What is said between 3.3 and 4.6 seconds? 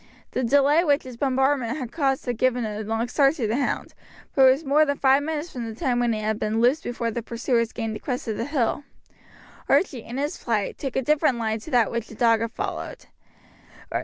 to the hound, for it